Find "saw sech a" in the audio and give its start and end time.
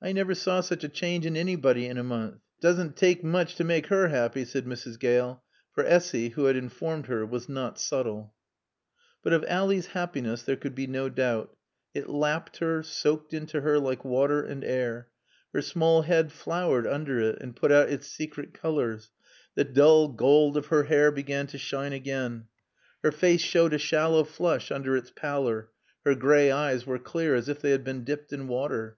0.34-0.88